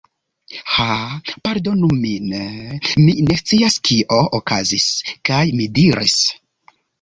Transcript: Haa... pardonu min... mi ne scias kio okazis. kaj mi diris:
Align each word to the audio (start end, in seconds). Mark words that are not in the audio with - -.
Haa... 0.75 1.17
pardonu 1.47 1.89
min... 2.05 2.33
mi 3.03 3.13
ne 3.27 3.37
scias 3.43 3.77
kio 3.91 4.19
okazis. 4.39 4.89
kaj 5.31 5.43
mi 5.61 5.69
diris: 5.79 6.19